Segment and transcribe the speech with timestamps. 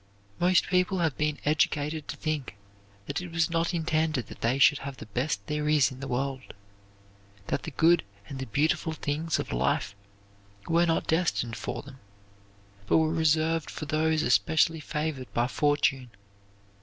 [0.39, 2.55] Most people have been educated to think
[3.05, 6.55] that it was not intended they should have the best there is in the world;
[7.45, 9.93] that the good and the beautiful things of life
[10.67, 11.99] were not designed for them,
[12.87, 16.09] but were reserved for those especially favored by fortune.